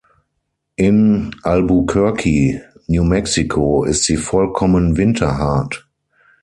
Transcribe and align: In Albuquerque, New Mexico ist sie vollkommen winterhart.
In 0.77 1.29
Albuquerque, 1.43 2.59
New 2.87 3.03
Mexico 3.03 3.83
ist 3.83 4.05
sie 4.05 4.17
vollkommen 4.17 4.97
winterhart. 4.97 5.87